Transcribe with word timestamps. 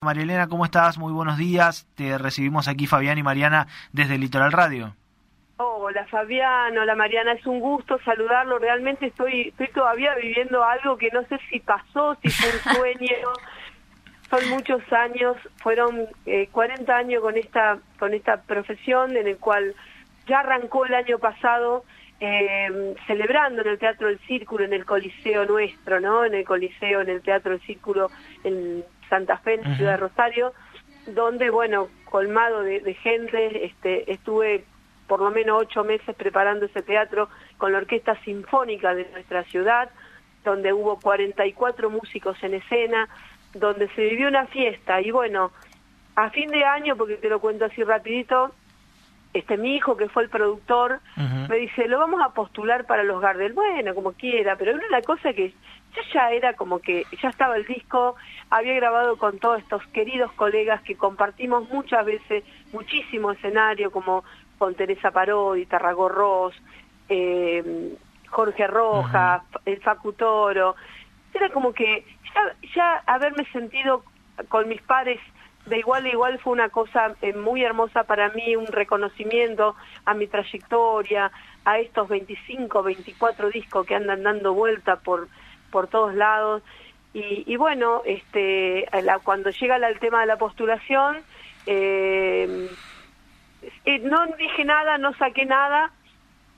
María 0.00 0.22
Elena, 0.22 0.46
¿cómo 0.46 0.64
estás? 0.64 0.96
Muy 0.96 1.12
buenos 1.12 1.38
días. 1.38 1.88
Te 1.96 2.18
recibimos 2.18 2.68
aquí 2.68 2.86
Fabián 2.86 3.18
y 3.18 3.24
Mariana 3.24 3.66
desde 3.92 4.16
Litoral 4.16 4.52
Radio. 4.52 4.94
Hola 5.56 6.06
Fabián, 6.06 6.78
hola 6.78 6.94
Mariana, 6.94 7.32
es 7.32 7.44
un 7.44 7.58
gusto 7.58 7.98
saludarlo. 8.04 8.60
Realmente 8.60 9.06
estoy, 9.06 9.48
estoy 9.48 9.66
todavía 9.68 10.14
viviendo 10.14 10.62
algo 10.62 10.96
que 10.96 11.10
no 11.10 11.24
sé 11.24 11.40
si 11.50 11.58
pasó, 11.58 12.16
si 12.22 12.30
fue 12.30 12.48
un 12.48 12.76
sueño. 12.76 13.16
Son 14.30 14.48
muchos 14.50 14.80
años, 14.92 15.36
fueron 15.56 16.06
eh, 16.26 16.48
40 16.52 16.96
años 16.96 17.20
con 17.20 17.36
esta, 17.36 17.78
con 17.98 18.14
esta 18.14 18.42
profesión 18.42 19.16
en 19.16 19.26
el 19.26 19.38
cual 19.38 19.74
ya 20.28 20.40
arrancó 20.40 20.86
el 20.86 20.94
año 20.94 21.18
pasado 21.18 21.82
eh, 22.20 22.94
celebrando 23.08 23.62
en 23.62 23.68
el 23.68 23.78
Teatro 23.80 24.06
del 24.06 24.20
Círculo, 24.20 24.64
en 24.64 24.74
el 24.74 24.84
Coliseo 24.84 25.44
nuestro, 25.44 25.98
¿no? 25.98 26.24
En 26.24 26.34
el 26.34 26.44
Coliseo, 26.44 27.00
en 27.00 27.08
el 27.08 27.22
Teatro 27.22 27.52
del 27.52 27.60
Círculo, 27.62 28.12
en 28.44 28.84
Santa 29.08 29.38
Fe, 29.38 29.54
en 29.54 29.76
Ciudad 29.76 29.92
de 29.92 29.96
Rosario, 29.98 30.52
donde, 31.06 31.50
bueno, 31.50 31.88
colmado 32.04 32.62
de, 32.62 32.80
de, 32.80 32.94
gente, 32.94 33.66
este, 33.66 34.10
estuve 34.12 34.64
por 35.06 35.20
lo 35.20 35.30
menos 35.30 35.62
ocho 35.62 35.84
meses 35.84 36.14
preparando 36.14 36.66
ese 36.66 36.82
teatro 36.82 37.28
con 37.56 37.72
la 37.72 37.78
Orquesta 37.78 38.14
Sinfónica 38.24 38.94
de 38.94 39.08
nuestra 39.10 39.42
ciudad, 39.44 39.90
donde 40.44 40.72
hubo 40.72 41.00
44 41.00 41.90
músicos 41.90 42.36
en 42.42 42.54
escena, 42.54 43.08
donde 43.54 43.88
se 43.88 44.02
vivió 44.02 44.28
una 44.28 44.46
fiesta. 44.46 45.00
Y 45.00 45.10
bueno, 45.10 45.50
a 46.14 46.30
fin 46.30 46.50
de 46.50 46.64
año, 46.64 46.96
porque 46.96 47.16
te 47.16 47.28
lo 47.28 47.40
cuento 47.40 47.64
así 47.64 47.82
rapidito, 47.82 48.52
este 49.34 49.56
mi 49.56 49.76
hijo 49.76 49.96
que 49.96 50.08
fue 50.08 50.22
el 50.24 50.30
productor 50.30 51.00
uh 51.16 51.20
-huh. 51.20 51.48
me 51.48 51.56
dice 51.56 51.86
lo 51.88 51.98
vamos 51.98 52.20
a 52.22 52.30
postular 52.30 52.86
para 52.86 53.02
los 53.02 53.20
Gardel 53.20 53.52
bueno 53.52 53.94
como 53.94 54.12
quiera 54.12 54.56
pero 54.56 54.72
era 54.72 54.86
una 54.88 55.02
cosa 55.02 55.32
que 55.32 55.50
yo 55.94 56.02
ya 56.12 56.30
era 56.30 56.54
como 56.54 56.78
que 56.80 57.04
ya 57.22 57.28
estaba 57.28 57.56
el 57.56 57.66
disco 57.66 58.16
había 58.50 58.74
grabado 58.74 59.16
con 59.16 59.38
todos 59.38 59.60
estos 59.60 59.86
queridos 59.88 60.32
colegas 60.32 60.82
que 60.82 60.96
compartimos 60.96 61.68
muchas 61.68 62.04
veces 62.04 62.44
muchísimo 62.72 63.32
escenario 63.32 63.90
como 63.90 64.24
con 64.58 64.74
Teresa 64.74 65.10
Parodi 65.10 65.66
Tarragó 65.66 66.08
Ross 66.08 66.54
eh, 67.08 67.96
Jorge 68.28 68.66
Rojas 68.66 69.42
uh 69.42 69.54
-huh. 69.54 69.60
el 69.66 69.80
Facu 69.82 70.12
Toro 70.14 70.74
era 71.34 71.50
como 71.50 71.72
que 71.72 72.04
ya, 72.34 72.56
ya 72.74 73.02
haberme 73.06 73.44
sentido 73.52 74.04
con 74.48 74.68
mis 74.68 74.80
pares 74.82 75.20
de 75.68 75.78
igual 75.78 76.04
a 76.04 76.08
igual 76.08 76.38
fue 76.38 76.52
una 76.52 76.68
cosa 76.68 77.14
eh, 77.22 77.32
muy 77.32 77.62
hermosa 77.62 78.04
para 78.04 78.30
mí, 78.30 78.56
un 78.56 78.66
reconocimiento 78.66 79.76
a 80.04 80.14
mi 80.14 80.26
trayectoria, 80.26 81.30
a 81.64 81.78
estos 81.78 82.08
25, 82.08 82.82
24 82.82 83.50
discos 83.50 83.86
que 83.86 83.94
andan 83.94 84.22
dando 84.22 84.54
vuelta 84.54 84.96
por, 84.96 85.28
por 85.70 85.88
todos 85.88 86.14
lados. 86.14 86.62
Y, 87.14 87.56
bueno, 87.56 88.02
este, 88.04 88.86
cuando 89.24 89.50
llega 89.50 89.76
el 89.76 89.98
tema 89.98 90.20
de 90.20 90.26
la 90.26 90.36
postulación, 90.36 91.16
eh, 91.66 92.68
eh, 93.84 93.98
no 94.00 94.26
dije 94.38 94.64
nada, 94.64 94.98
no 94.98 95.12
saqué 95.14 95.44
nada. 95.44 95.90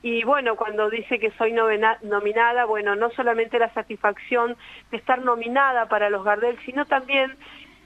Y 0.03 0.23
bueno, 0.23 0.55
cuando 0.55 0.89
dice 0.89 1.17
que 1.17 1.31
soy 1.31 1.53
nominada, 1.53 2.65
bueno, 2.65 2.95
no 2.95 3.09
solamente 3.11 3.57
la 3.57 3.73
satisfacción 3.73 4.55
de 4.91 4.97
estar 4.97 5.23
nominada 5.23 5.87
para 5.87 6.09
los 6.09 6.23
Gardel, 6.23 6.59
sino 6.65 6.85
también 6.85 7.35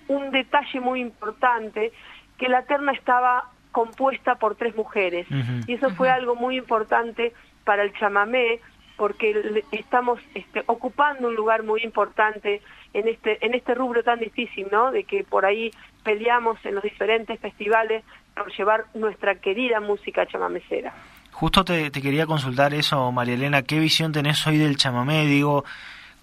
un 0.08 0.32
detalle 0.32 0.80
muy 0.80 1.02
importante, 1.02 1.92
que 2.38 2.50
la 2.50 2.64
terna 2.64 2.92
estaba 2.92 3.50
compuesta 3.72 4.36
por 4.36 4.56
tres 4.56 4.76
mujeres. 4.76 5.28
Uh 5.30 5.36
-huh. 5.36 5.64
Y 5.68 5.74
eso 5.74 5.90
fue 5.92 6.10
algo 6.10 6.36
muy 6.36 6.58
importante 6.58 7.34
para 7.64 7.84
el 7.84 7.94
chamamé, 7.94 8.60
porque 8.98 9.64
estamos 9.72 10.20
este, 10.34 10.64
ocupando 10.68 11.28
un 11.28 11.36
lugar 11.36 11.64
muy 11.64 11.82
importante 11.84 12.62
en 12.94 13.08
este, 13.08 13.46
en 13.46 13.54
este 13.54 13.76
rubro 13.76 14.04
tan 14.04 14.20
difícil, 14.20 14.68
¿no? 14.72 14.92
De 14.92 15.04
que 15.04 15.24
por 15.24 15.46
ahí 15.46 15.72
peleamos 16.04 16.58
en 16.64 16.76
los 16.76 16.84
diferentes 16.84 17.40
festivales 17.40 18.04
por 18.34 18.52
llevar 18.56 18.86
nuestra 18.94 19.36
querida 19.36 19.80
música 19.82 20.26
chamamecera. 20.26 20.94
Justo 21.32 21.66
te, 21.66 21.92
te 21.92 22.02
quería 22.02 22.26
consultar 22.26 22.74
eso, 22.74 23.12
María 23.12 23.34
Elena, 23.34 23.64
¿qué 23.64 23.80
visión 23.80 24.14
tenés 24.14 24.48
hoy 24.48 24.58
del 24.58 24.78
chamamé? 24.78 25.26
Digo, 25.26 25.66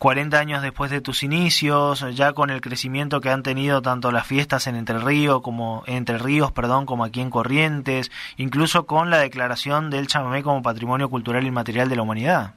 40 0.02 0.36
años 0.36 0.62
después 0.62 0.90
de 0.90 1.00
tus 1.00 1.22
inicios, 1.22 2.04
ya 2.16 2.32
con 2.32 2.50
el 2.50 2.60
crecimiento 2.60 3.20
que 3.20 3.28
han 3.30 3.44
tenido 3.44 3.82
tanto 3.82 4.10
las 4.10 4.26
fiestas 4.26 4.66
en 4.66 4.74
Entre 4.74 4.98
Ríos 4.98 5.42
como 5.42 5.84
Entre 5.86 6.18
Ríos, 6.18 6.50
perdón, 6.50 6.86
como 6.86 7.04
aquí 7.04 7.20
en 7.20 7.30
Corrientes, 7.30 8.10
incluso 8.36 8.84
con 8.84 9.10
la 9.10 9.18
declaración 9.18 9.90
del 9.90 10.08
chamamé 10.08 10.42
como 10.42 10.60
patrimonio 10.60 11.08
cultural 11.08 11.46
inmaterial 11.46 11.88
de 11.88 11.94
la 11.94 12.02
humanidad. 12.02 12.54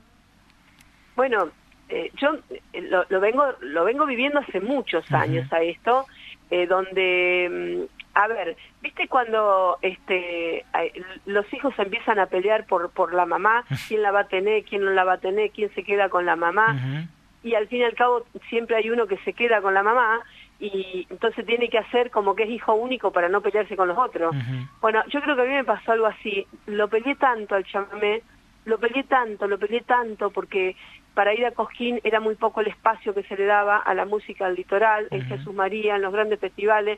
Bueno, 1.15 1.49
eh, 1.87 2.09
yo 2.15 2.29
eh, 2.49 2.81
lo, 2.81 3.05
lo, 3.09 3.19
vengo 3.19 3.45
lo 3.59 3.85
vengo 3.85 4.07
viviendo 4.07 4.39
hace 4.39 4.59
muchos 4.59 5.05
años 5.11 5.45
uh 5.45 5.53
-huh. 5.53 5.57
a 5.59 5.61
esto, 5.61 6.05
eh, 6.49 6.65
donde 6.65 7.87
a 8.15 8.27
ver, 8.27 8.57
¿viste 8.81 9.07
cuando 9.07 9.77
este 9.83 10.65
los 11.27 11.45
hijos 11.53 11.75
empiezan 11.77 12.17
a 12.17 12.25
pelear 12.25 12.65
por 12.65 12.89
por 12.89 13.13
la 13.13 13.27
mamá, 13.27 13.65
quién 13.87 14.01
la 14.01 14.09
va 14.09 14.21
a 14.21 14.27
tener, 14.27 14.63
quién 14.63 14.83
no 14.83 14.89
la 14.89 15.03
va 15.03 15.13
a 15.13 15.19
tener, 15.19 15.51
quién 15.51 15.71
se 15.75 15.83
queda 15.83 16.09
con 16.09 16.25
la 16.25 16.35
mamá? 16.35 16.73
Uh 16.73 16.77
-huh 16.77 17.07
y 17.45 17.53
al 17.53 17.67
fin 17.67 17.81
y 17.81 17.83
al 17.83 17.93
cabo 17.93 18.25
siempre 18.49 18.75
hay 18.75 18.89
uno 18.89 19.05
que 19.05 19.17
se 19.17 19.33
queda 19.33 19.61
con 19.61 19.75
la 19.75 19.83
mamá 19.83 20.19
y 20.59 21.05
entonces 21.11 21.45
tiene 21.45 21.69
que 21.69 21.77
hacer 21.77 22.09
como 22.09 22.35
que 22.35 22.43
es 22.43 22.49
hijo 22.49 22.73
único 22.73 23.11
para 23.11 23.29
no 23.29 23.41
pelearse 23.41 23.77
con 23.77 23.87
los 23.87 23.97
otros. 23.99 24.35
Uh 24.35 24.39
-huh. 24.39 24.69
Bueno, 24.81 25.03
yo 25.09 25.21
creo 25.21 25.35
que 25.35 25.43
a 25.43 25.45
mí 25.45 25.53
me 25.53 25.63
pasó 25.63 25.91
algo 25.91 26.07
así. 26.07 26.47
Lo 26.65 26.87
peleé 26.87 27.15
tanto 27.15 27.53
al 27.53 27.63
chamamé, 27.65 28.23
lo 28.65 28.79
peleé 28.79 29.03
tanto, 29.03 29.47
lo 29.47 29.59
peleé 29.59 29.81
tanto 29.81 30.31
porque 30.31 30.75
para 31.13 31.35
ir 31.35 31.45
a 31.45 31.51
Cosquín 31.51 31.99
era 32.03 32.19
muy 32.19 32.33
poco 32.33 32.61
el 32.61 32.67
espacio 32.67 33.13
que 33.13 33.23
se 33.23 33.37
le 33.37 33.45
daba 33.45 33.77
a 33.77 33.93
la 33.93 34.05
música 34.05 34.47
del 34.47 34.55
litoral, 34.55 35.03
uh 35.05 35.07
-huh. 35.09 35.15
en 35.15 35.25
Jesús 35.27 35.53
María, 35.53 35.97
en 35.97 36.01
los 36.01 36.13
grandes 36.13 36.39
festivales. 36.39 36.97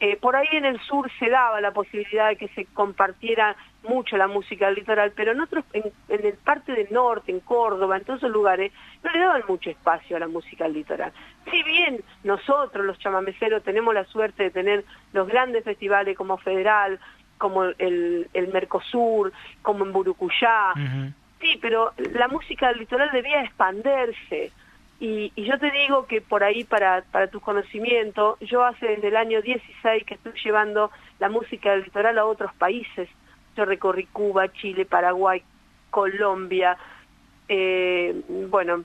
Eh, 0.00 0.16
por 0.16 0.34
ahí 0.34 0.48
en 0.52 0.64
el 0.64 0.80
sur 0.80 1.10
se 1.18 1.28
daba 1.28 1.60
la 1.60 1.72
posibilidad 1.72 2.28
de 2.28 2.36
que 2.36 2.48
se 2.48 2.64
compartiera 2.64 3.54
mucho 3.82 4.16
la 4.16 4.28
música 4.28 4.66
del 4.66 4.76
litoral, 4.76 5.12
pero 5.14 5.32
en 5.32 5.40
otros, 5.42 5.62
en, 5.74 5.84
en, 6.08 6.26
el 6.26 6.34
parte 6.34 6.72
del 6.72 6.88
norte, 6.90 7.32
en 7.32 7.40
Córdoba, 7.40 7.98
en 7.98 8.04
todos 8.04 8.20
esos 8.20 8.30
lugares, 8.30 8.72
no 9.02 9.10
le 9.12 9.18
daban 9.18 9.42
mucho 9.46 9.68
espacio 9.68 10.16
a 10.16 10.20
la 10.20 10.26
música 10.26 10.64
del 10.64 10.72
litoral. 10.74 11.12
Si 11.50 11.62
bien 11.64 12.02
nosotros, 12.24 12.86
los 12.86 12.98
chamameceros, 12.98 13.62
tenemos 13.62 13.92
la 13.92 14.04
suerte 14.04 14.44
de 14.44 14.50
tener 14.50 14.84
los 15.12 15.28
grandes 15.28 15.64
festivales 15.64 16.16
como 16.16 16.38
Federal, 16.38 16.98
como 17.36 17.64
el, 17.64 18.28
el 18.32 18.48
Mercosur, 18.48 19.32
como 19.60 19.84
en 19.84 19.92
Burucuyá, 19.92 20.72
uh 20.76 20.78
-huh. 20.78 21.12
sí, 21.40 21.58
pero 21.60 21.92
la 22.14 22.28
música 22.28 22.68
del 22.68 22.78
litoral 22.78 23.10
debía 23.12 23.42
expandirse. 23.42 24.52
Y, 25.00 25.32
y, 25.34 25.44
yo 25.44 25.58
te 25.58 25.70
digo 25.70 26.06
que 26.06 26.20
por 26.20 26.44
ahí, 26.44 26.64
para, 26.64 27.02
para 27.10 27.28
tu 27.28 27.40
conocimiento, 27.40 28.36
yo 28.42 28.62
hace 28.62 28.86
desde 28.86 29.08
el 29.08 29.16
año 29.16 29.40
16 29.40 30.04
que 30.04 30.14
estoy 30.14 30.34
llevando 30.44 30.90
la 31.18 31.30
música 31.30 31.70
del 31.70 31.84
litoral 31.84 32.18
a 32.18 32.26
otros 32.26 32.52
países. 32.56 33.08
Yo 33.56 33.64
recorrí 33.64 34.04
Cuba, 34.12 34.52
Chile, 34.52 34.84
Paraguay, 34.84 35.42
Colombia, 35.88 36.76
eh, 37.48 38.14
bueno, 38.50 38.84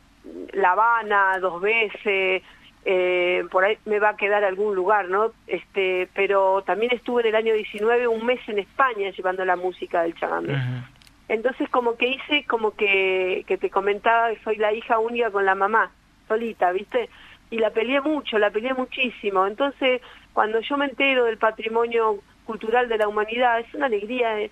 La 0.53 0.71
Habana 0.71 1.37
dos 1.39 1.59
veces, 1.59 2.43
eh, 2.85 3.43
por 3.51 3.65
ahí 3.65 3.77
me 3.83 3.99
va 3.99 4.09
a 4.09 4.15
quedar 4.15 4.45
algún 4.45 4.73
lugar, 4.73 5.09
¿no? 5.09 5.33
Este, 5.47 6.07
pero 6.13 6.61
también 6.61 6.93
estuve 6.93 7.23
en 7.23 7.27
el 7.27 7.35
año 7.35 7.53
19 7.53 8.07
un 8.07 8.25
mes 8.25 8.39
en 8.47 8.59
España 8.59 9.09
llevando 9.09 9.43
la 9.43 9.57
música 9.57 10.03
del 10.03 10.15
chamamé. 10.15 10.53
Uh 10.53 10.55
-huh. 10.55 10.83
Entonces 11.27 11.67
como 11.69 11.97
que 11.97 12.07
hice, 12.07 12.45
como 12.45 12.71
que, 12.71 13.43
que 13.47 13.57
te 13.57 13.69
comentaba, 13.69 14.29
que 14.29 14.41
soy 14.43 14.55
la 14.55 14.71
hija 14.71 14.97
única 14.97 15.29
con 15.29 15.45
la 15.45 15.55
mamá 15.55 15.91
solita, 16.27 16.71
¿viste? 16.71 17.09
Y 17.49 17.59
la 17.59 17.69
peleé 17.69 18.01
mucho, 18.01 18.37
la 18.39 18.49
peleé 18.49 18.73
muchísimo. 18.73 19.45
Entonces, 19.45 20.01
cuando 20.33 20.59
yo 20.59 20.77
me 20.77 20.85
entero 20.85 21.25
del 21.25 21.37
patrimonio 21.37 22.19
cultural 22.45 22.89
de 22.89 22.97
la 22.97 23.07
humanidad, 23.07 23.59
es 23.59 23.73
una 23.73 23.87
alegría 23.87 24.49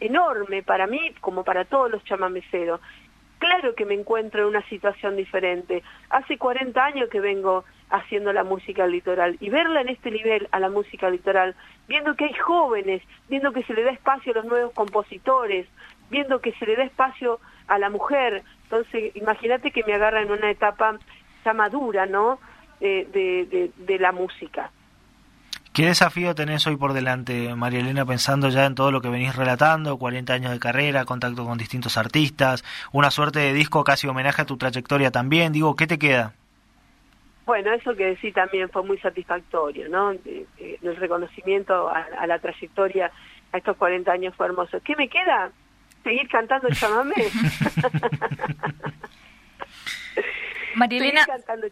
enorme 0.00 0.62
para 0.62 0.86
mí, 0.86 1.14
como 1.20 1.44
para 1.44 1.64
todos 1.64 1.90
los 1.90 2.04
chamameceros. 2.04 2.80
Claro 3.38 3.74
que 3.74 3.84
me 3.84 3.94
encuentro 3.94 4.42
en 4.42 4.48
una 4.48 4.62
situación 4.68 5.16
diferente. 5.16 5.82
Hace 6.08 6.38
40 6.38 6.82
años 6.82 7.08
que 7.10 7.20
vengo 7.20 7.64
haciendo 7.90 8.32
la 8.32 8.44
música 8.44 8.86
litoral 8.86 9.36
y 9.40 9.50
verla 9.50 9.82
en 9.82 9.88
este 9.88 10.10
nivel 10.10 10.48
a 10.50 10.60
la 10.60 10.70
música 10.70 11.10
litoral, 11.10 11.54
viendo 11.86 12.14
que 12.14 12.24
hay 12.24 12.34
jóvenes, 12.34 13.02
viendo 13.28 13.52
que 13.52 13.62
se 13.64 13.74
le 13.74 13.84
da 13.84 13.90
espacio 13.90 14.32
a 14.32 14.36
los 14.36 14.46
nuevos 14.46 14.72
compositores, 14.72 15.66
viendo 16.10 16.40
que 16.40 16.52
se 16.52 16.66
le 16.66 16.76
da 16.76 16.84
espacio 16.84 17.38
a 17.68 17.78
la 17.78 17.90
mujer. 17.90 18.42
Entonces, 18.74 19.14
imagínate 19.14 19.70
que 19.70 19.84
me 19.84 19.94
agarra 19.94 20.22
en 20.22 20.32
una 20.32 20.50
etapa 20.50 20.98
ya 21.44 21.52
madura, 21.52 22.06
¿no? 22.06 22.40
Eh, 22.80 23.06
de, 23.12 23.46
de, 23.46 23.70
de, 23.76 23.98
la 24.00 24.10
música. 24.10 24.72
¿Qué 25.72 25.86
desafío 25.86 26.34
tenés 26.34 26.66
hoy 26.66 26.76
por 26.76 26.92
delante, 26.92 27.54
María 27.54 27.80
Elena, 27.80 28.04
pensando 28.04 28.48
ya 28.48 28.66
en 28.66 28.74
todo 28.74 28.90
lo 28.90 29.00
que 29.00 29.08
venís 29.08 29.36
relatando, 29.36 29.96
40 29.96 30.32
años 30.32 30.50
de 30.50 30.58
carrera, 30.58 31.04
contacto 31.04 31.44
con 31.44 31.56
distintos 31.56 31.96
artistas, 31.96 32.64
una 32.92 33.12
suerte 33.12 33.38
de 33.38 33.52
disco 33.52 33.84
casi 33.84 34.08
homenaje 34.08 34.42
a 34.42 34.44
tu 34.44 34.56
trayectoria 34.56 35.12
también? 35.12 35.52
Digo, 35.52 35.76
¿qué 35.76 35.86
te 35.86 35.98
queda? 35.98 36.32
Bueno, 37.46 37.72
eso 37.72 37.94
que 37.94 38.06
decís 38.06 38.34
también 38.34 38.68
fue 38.70 38.82
muy 38.82 38.98
satisfactorio, 38.98 39.88
¿no? 39.88 40.10
El 40.10 40.96
reconocimiento 40.96 41.88
a, 41.88 42.06
a 42.18 42.26
la 42.26 42.40
trayectoria 42.40 43.12
a 43.52 43.58
estos 43.58 43.76
40 43.76 44.10
años 44.10 44.34
fue 44.34 44.46
hermoso. 44.46 44.80
¿Qué 44.82 44.96
me 44.96 45.08
queda? 45.08 45.52
Seguir 46.04 46.28
cantando 46.28 46.68
chamamé. 46.70 47.14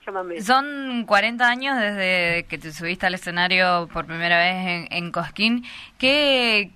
Chamamé. 0.05 0.41
Son 0.41 1.05
40 1.07 1.49
años 1.49 1.77
desde 1.79 2.45
que 2.49 2.59
te 2.59 2.73
subiste 2.73 3.07
al 3.07 3.15
escenario 3.15 3.89
por 3.93 4.07
primera 4.07 4.39
vez 4.39 4.87
en, 4.91 5.11
Cosquín. 5.11 5.65
¿Qué, 5.99 6.71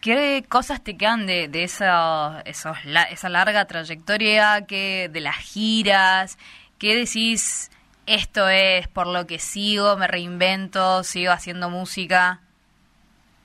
¿Qué 0.00 0.44
cosas 0.48 0.82
te 0.82 0.96
quedan 0.96 1.26
de, 1.26 1.48
de 1.48 1.64
esa, 1.64 2.42
esos, 2.44 2.76
esa 3.10 3.28
larga 3.28 3.66
trayectoria, 3.66 4.64
que, 4.66 5.10
de 5.12 5.20
las 5.20 5.36
giras? 5.36 6.38
¿Qué 6.78 6.94
decís, 6.94 7.70
esto 8.06 8.48
es 8.48 8.88
por 8.88 9.06
lo 9.06 9.26
que 9.26 9.38
sigo, 9.38 9.96
me 9.96 10.06
reinvento, 10.06 11.02
sigo 11.02 11.32
haciendo 11.32 11.68
música? 11.68 12.40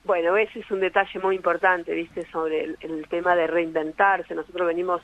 Bueno, 0.08 0.38
ese 0.38 0.60
es 0.60 0.70
un 0.70 0.80
detalle 0.80 1.20
muy 1.20 1.36
importante, 1.36 1.92
viste, 1.92 2.24
sobre 2.30 2.64
el, 2.80 3.06
tema 3.10 3.36
de 3.36 3.46
reinventarse. 3.46 4.34
Nosotros 4.34 4.66
venimos 4.66 5.02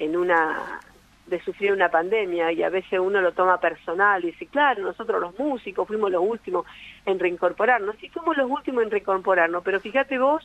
en 0.00 0.16
una 0.16 0.80
de 1.28 1.40
sufrir 1.42 1.72
una 1.72 1.88
pandemia 1.88 2.50
y 2.50 2.64
a 2.64 2.68
veces 2.68 2.98
uno 2.98 3.20
lo 3.20 3.30
toma 3.30 3.60
personal 3.60 4.24
y 4.24 4.32
dice, 4.32 4.46
claro, 4.46 4.82
nosotros 4.82 5.20
los 5.20 5.38
músicos 5.38 5.86
fuimos 5.86 6.10
los 6.10 6.24
últimos 6.24 6.66
en 7.06 7.20
reincorporarnos. 7.20 7.94
Sí, 8.00 8.08
fuimos 8.08 8.36
los 8.36 8.50
últimos 8.50 8.82
en 8.82 8.90
reincorporarnos, 8.90 9.62
pero 9.62 9.78
fíjate 9.78 10.18
vos 10.18 10.42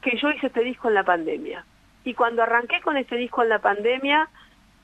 que 0.00 0.16
yo 0.16 0.30
hice 0.30 0.46
este 0.46 0.64
disco 0.64 0.88
en 0.88 0.94
la 0.94 1.04
pandemia. 1.04 1.66
Y 2.04 2.14
cuando 2.14 2.42
arranqué 2.42 2.80
con 2.80 2.96
este 2.96 3.16
disco 3.16 3.42
en 3.42 3.50
la 3.50 3.58
pandemia, 3.58 4.30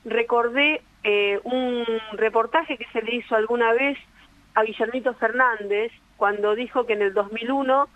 recordé 0.05 0.83
eh, 1.03 1.39
un 1.43 1.83
reportaje 2.11 2.77
que 2.77 2.85
se 2.93 3.01
le 3.01 3.15
hizo 3.15 3.35
alguna 3.35 3.73
vez 3.73 3.97
a 4.53 4.61
Guillermito 4.61 5.15
Fernández, 5.15 5.91
cuando 6.17 6.55
dijo 6.55 6.85
que 6.85 6.93
en 6.93 7.03
el 7.03 7.13
2001 7.13 7.87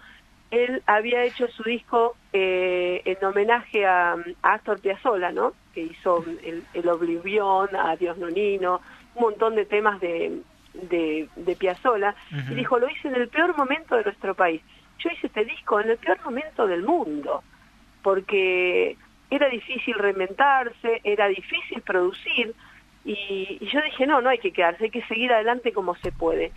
él 0.52 0.84
había 0.86 1.24
hecho 1.24 1.48
su 1.48 1.64
disco 1.64 2.16
eh, 2.34 3.02
en 3.06 3.26
homenaje 3.26 3.86
a, 3.86 4.16
Astor 4.42 4.80
Piazzolla, 4.82 5.32
¿no? 5.32 5.54
Que 5.74 5.82
hizo 5.82 6.24
el, 6.44 6.64
el 6.74 6.90
Oblivión, 6.90 7.70
a 7.76 7.96
Dios 7.96 8.18
Nonino, 8.18 8.82
un 9.16 9.22
montón 9.22 9.56
de 9.56 9.66
temas 9.66 10.00
de, 10.02 10.42
de, 10.74 11.30
de 11.36 11.56
Piazzolla, 11.56 12.16
y 12.50 12.54
dijo, 12.54 12.80
lo 12.80 12.90
hice 12.90 13.08
en 13.08 13.16
el 13.16 13.30
peor 13.30 13.56
momento 13.58 13.96
de 13.96 14.04
nuestro 14.04 14.36
país. 14.36 14.62
Yo 15.00 15.10
hice 15.10 15.28
este 15.28 15.46
disco 15.46 15.80
en 15.80 15.90
el 15.90 15.98
peor 15.98 16.20
momento 16.24 16.68
del 16.68 16.84
mundo, 16.84 17.44
porque 18.04 18.98
era 19.30 19.50
difícil 19.50 19.96
reinventarse, 19.96 21.00
era 21.04 21.28
difícil 21.28 21.82
producir, 21.82 22.54
y, 23.06 23.58
y 23.60 23.68
yo 23.68 23.82
dije, 23.82 24.06
no, 24.06 24.22
no 24.22 24.30
hay 24.30 24.38
que 24.38 24.52
quedarse, 24.52 24.84
hay 24.84 24.92
que 24.92 25.04
seguir 25.04 25.32
adelante 25.32 25.72
como 25.72 25.96
se 25.96 26.12
puede. 26.12 26.52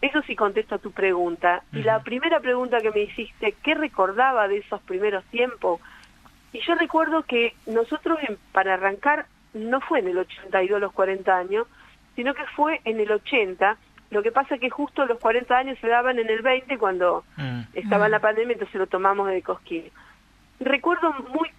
Eso 0.00 0.22
sí 0.22 0.36
contesto 0.36 0.76
a 0.76 0.78
tu 0.78 0.92
pregunta. 0.92 1.62
Y 1.72 1.82
la 1.82 2.02
primera 2.02 2.38
pregunta 2.38 2.78
que 2.80 2.92
me 2.92 3.00
hiciste, 3.00 3.54
¿qué 3.62 3.74
recordaba 3.74 4.46
de 4.46 4.58
esos 4.58 4.80
primeros 4.82 5.24
tiempos? 5.24 5.80
Y 6.52 6.60
yo 6.60 6.74
recuerdo 6.76 7.24
que 7.24 7.54
nosotros 7.66 8.18
para 8.52 8.74
arrancar 8.74 9.26
no 9.54 9.80
fue 9.80 9.98
en 9.98 10.08
el 10.08 10.18
82 10.18 10.80
los 10.80 10.92
40 10.92 11.36
años, 11.36 11.66
sino 12.14 12.32
que 12.34 12.44
fue 12.54 12.80
en 12.84 13.00
el 13.00 13.10
80. 13.10 13.76
Lo 14.10 14.22
que 14.22 14.32
pasa 14.32 14.54
es 14.54 14.60
que 14.60 14.70
justo 14.70 15.04
los 15.04 15.18
40 15.18 15.56
años 15.56 15.78
se 15.80 15.88
daban 15.88 16.18
en 16.18 16.30
el 16.30 16.42
20 16.42 16.78
cuando 16.78 17.24
mm. 17.36 17.60
estaba 17.74 18.08
la 18.08 18.20
pandemia, 18.20 18.54
entonces 18.54 18.76
lo 18.76 18.86
tomamos 18.86 19.28
de 19.28 19.42
cosquín. 19.42 19.90
Recuerdo 20.60 21.12
muy 21.34 21.50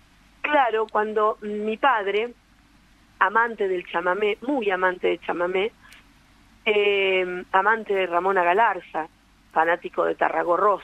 claro 0.41 0.87
cuando 0.91 1.37
mi 1.41 1.77
padre, 1.77 2.33
amante 3.19 3.67
del 3.67 3.85
chamamé, 3.85 4.37
muy 4.41 4.71
amante 4.71 5.07
del 5.07 5.21
chamamé, 5.21 5.71
eh, 6.71 7.43
amante 7.51 7.93
de 7.93 8.05
Ramona 8.05 8.43
Galarza, 8.43 9.07
fanático 9.51 10.05
de 10.05 10.15
Tarragorros, 10.15 10.83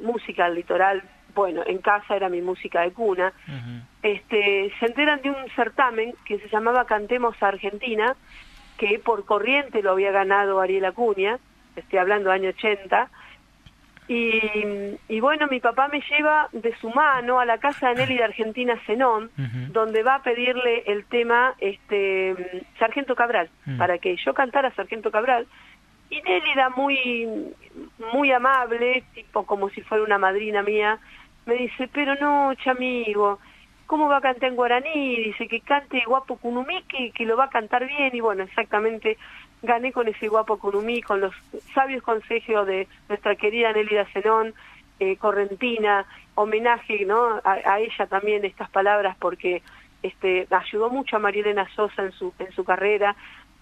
música 0.00 0.44
al 0.44 0.54
litoral, 0.54 1.02
bueno, 1.34 1.62
en 1.66 1.78
casa 1.78 2.14
era 2.14 2.28
mi 2.28 2.40
música 2.40 2.82
de 2.82 2.92
cuna, 2.92 3.32
este, 4.02 4.72
se 4.78 4.86
enteran 4.86 5.20
de 5.22 5.30
un 5.30 5.50
certamen 5.56 6.14
que 6.24 6.38
se 6.38 6.48
llamaba 6.48 6.86
Cantemos 6.86 7.34
a 7.42 7.48
Argentina, 7.48 8.14
que 8.78 9.00
por 9.00 9.24
corriente 9.24 9.82
lo 9.82 9.92
había 9.92 10.12
ganado 10.12 10.60
Ariel 10.60 10.84
Acuña, 10.84 11.38
estoy 11.74 11.98
hablando 11.98 12.30
año 12.30 12.50
80, 12.50 13.08
y, 14.06 15.20
bueno, 15.20 15.46
mi 15.46 15.60
papá 15.60 15.88
me 15.88 16.00
lleva 16.00 16.48
de 16.52 16.76
su 16.76 16.90
mano 16.90 17.40
a 17.40 17.46
la 17.46 17.58
casa 17.58 17.88
de 17.88 17.94
Nelly 17.94 18.18
de 18.18 18.24
Argentina 18.24 18.78
Zenón, 18.86 19.30
donde 19.72 20.02
va 20.02 20.16
a 20.16 20.22
pedirle 20.22 20.84
el 20.86 21.06
tema 21.06 21.54
este 21.58 22.62
Sargento 22.78 23.14
Cabral, 23.14 23.48
mm. 23.64 23.78
para 23.78 23.98
que 23.98 24.16
yo 24.16 24.34
cantara 24.34 24.74
Sargento 24.74 25.10
Cabral. 25.10 25.46
Y 26.10 26.20
Nelly 26.20 26.50
era 26.50 26.68
muy, 26.68 27.54
muy 28.12 28.30
amable, 28.30 29.04
tipo 29.14 29.46
como 29.46 29.70
si 29.70 29.80
fuera 29.80 30.04
una 30.04 30.18
madrina 30.18 30.62
mía, 30.62 30.98
me 31.46 31.54
dice, 31.54 31.88
pero 31.92 32.14
no, 32.16 32.54
chamigo, 32.56 33.38
¿cómo 33.86 34.08
va 34.08 34.18
a 34.18 34.20
cantar 34.20 34.50
en 34.50 34.56
guaraní? 34.56 35.16
Dice 35.16 35.48
que 35.48 35.60
cante 35.60 36.02
guapo 36.06 36.36
Kunumi, 36.36 36.82
que, 36.82 37.10
que 37.12 37.24
lo 37.24 37.36
va 37.36 37.44
a 37.44 37.50
cantar 37.50 37.86
bien, 37.86 38.14
y 38.14 38.20
bueno, 38.20 38.44
exactamente 38.44 39.16
gané 39.64 39.92
con 39.92 40.08
ese 40.08 40.28
guapo 40.28 40.58
Curumí, 40.58 41.02
con 41.02 41.20
los 41.20 41.34
sabios 41.74 42.02
consejos 42.02 42.66
de 42.66 42.86
nuestra 43.08 43.34
querida 43.34 43.72
Nelida 43.72 44.06
Zenón, 44.12 44.54
eh, 45.00 45.16
Correntina, 45.16 46.06
homenaje 46.34 47.04
¿no? 47.04 47.40
A, 47.44 47.80
ella 47.80 48.06
también 48.06 48.44
estas 48.44 48.70
palabras 48.70 49.16
porque 49.18 49.62
este, 50.02 50.46
ayudó 50.50 50.90
mucho 50.90 51.16
a 51.16 51.18
María 51.18 51.66
Sosa 51.74 52.02
en 52.02 52.12
su, 52.12 52.32
en 52.38 52.52
su 52.52 52.64
carrera. 52.64 53.16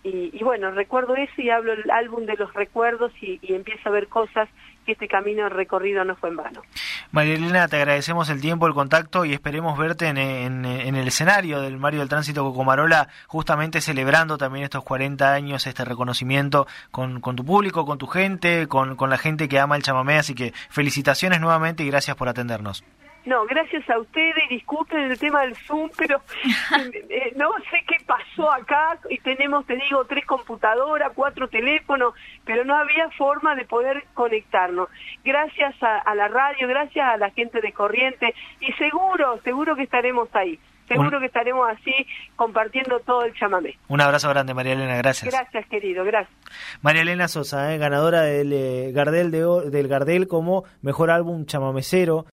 Y, 0.05 0.43
bueno, 0.43 0.73
recuerdo 0.73 1.15
eso 1.15 1.41
y 1.41 1.49
hablo 1.51 1.75
el 1.75 1.89
álbum 1.89 2.27
de 2.27 2.35
los 2.35 2.53
recuerdos 2.55 3.13
y, 3.21 3.39
y 3.41 3.55
empiezo 3.55 3.89
a 3.89 3.93
ver 3.93 4.09
cosas 4.09 4.49
que 4.85 4.93
este 4.93 5.09
camino 5.09 5.49
recorrido 5.49 6.05
no 6.05 6.17
fue 6.17 6.31
en 6.31 6.37
vano. 6.37 6.63
María 7.11 7.35
Elena, 7.35 7.69
te 7.69 7.77
agradecemos 7.77 8.29
el 8.31 8.41
tiempo, 8.41 8.67
el 8.67 8.75
contacto 8.75 9.25
y 9.25 9.33
esperemos 9.33 9.79
verte 9.79 10.09
en, 10.09 10.19
el 10.19 11.09
escenario 11.09 11.61
del 11.61 11.77
Mario 11.79 12.01
del 12.01 12.09
Tránsito 12.09 12.45
Cocomarola, 12.45 13.09
justamente 13.27 13.81
celebrando 13.81 14.39
también 14.39 14.65
estos 14.65 14.85
40 14.85 15.33
años, 15.33 15.67
este 15.67 15.85
reconocimiento 15.85 16.67
con, 16.91 17.21
tu 17.21 17.45
público, 17.45 17.85
con 17.85 17.99
tu 17.99 18.07
gente, 18.07 18.67
con, 18.69 18.97
con 18.97 19.11
la 19.11 19.19
gente 19.19 19.49
que 19.49 19.59
ama 19.59 19.77
el 19.77 19.83
chamamé, 19.83 20.19
así 20.19 20.35
que 20.35 20.53
felicitaciones 20.71 21.41
nuevamente 21.41 21.83
y 21.85 21.89
gracias 21.89 22.17
por 22.17 22.29
atendernos. 22.29 22.85
No, 23.25 23.47
gracias 23.47 23.89
a 23.89 23.99
ustedes, 23.99 24.49
disculpen 24.49 25.11
el 25.11 25.19
tema 25.19 25.43
del 25.43 25.57
Zoom, 25.57 25.91
pero 25.97 26.21
eh, 27.09 27.33
no 27.37 27.51
sé 27.71 27.85
qué 27.87 27.97
pasó 28.05 28.51
acá 28.51 28.99
y 29.09 29.19
tenemos, 29.19 29.65
te 29.67 29.77
digo, 29.77 30.05
tres 30.07 30.27
computadoras, 30.27 31.13
cuatro 31.15 31.49
teléfonos, 31.49 32.15
pero 32.45 32.65
no 32.65 32.75
había 32.75 33.09
forma 33.11 33.55
de 33.55 33.65
poder 33.65 34.05
conectarnos. 34.15 34.89
Gracias 35.25 35.75
a, 35.83 36.15
la 36.15 36.29
radio, 36.29 36.67
gracias 36.67 37.07
a 37.07 37.17
la 37.17 37.31
gente 37.31 37.61
de 37.61 37.73
Corriente 37.73 38.35
y 38.61 38.73
seguro, 38.73 39.41
seguro 39.45 39.77
que 39.77 39.83
estaremos 39.83 40.29
ahí. 40.35 40.59
Seguro 40.89 41.21
que 41.21 41.27
estaremos 41.27 41.67
así 41.71 42.07
compartiendo 42.37 43.01
todo 43.01 43.25
el 43.25 43.33
chamamé. 43.35 43.79
Un 43.89 44.01
abrazo 44.03 44.29
grande, 44.29 44.53
María 44.53 44.73
Elena, 44.73 44.97
gracias. 44.97 45.33
Gracias, 45.33 45.67
querido, 45.69 46.05
gracias. 46.05 46.37
María 46.83 47.03
Elena 47.03 47.29
Sosa, 47.29 47.73
eh, 47.73 47.79
ganadora 47.79 48.23
del, 48.23 48.53
eh, 48.53 48.93
Gardel 48.93 49.31
de, 49.31 49.71
del 49.71 49.89
Gardel 49.89 50.29
como 50.29 50.65
mejor 50.83 51.11
álbum 51.11 51.47
chamamecero. 51.47 52.27